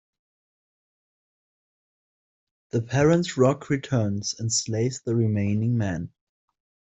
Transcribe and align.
The 2.71 2.81
parent 2.81 3.37
Roc 3.37 3.69
returns 3.69 4.33
and 4.39 4.51
slays 4.51 4.99
the 5.01 5.13
remaining 5.15 5.77
men. 5.77 6.11